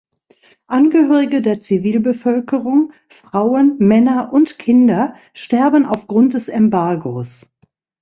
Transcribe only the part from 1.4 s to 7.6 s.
der Zivilbevölkerung, Frauen, Männer und Kinder, sterben aufgrund des Embargos.